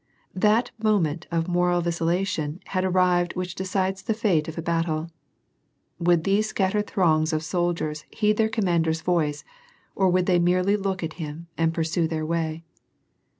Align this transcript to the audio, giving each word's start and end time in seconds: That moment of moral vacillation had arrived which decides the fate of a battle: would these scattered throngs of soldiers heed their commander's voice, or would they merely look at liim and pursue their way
That 0.33 0.71
moment 0.81 1.27
of 1.29 1.47
moral 1.47 1.81
vacillation 1.81 2.59
had 2.65 2.83
arrived 2.83 3.35
which 3.35 3.53
decides 3.53 4.01
the 4.01 4.15
fate 4.15 4.47
of 4.47 4.57
a 4.57 4.61
battle: 4.63 5.11
would 5.99 6.23
these 6.23 6.47
scattered 6.49 6.87
throngs 6.87 7.31
of 7.33 7.43
soldiers 7.43 8.05
heed 8.09 8.37
their 8.37 8.49
commander's 8.49 9.01
voice, 9.01 9.43
or 9.93 10.09
would 10.09 10.25
they 10.25 10.39
merely 10.39 10.75
look 10.75 11.03
at 11.03 11.11
liim 11.17 11.45
and 11.55 11.71
pursue 11.71 12.07
their 12.07 12.25
way 12.25 12.63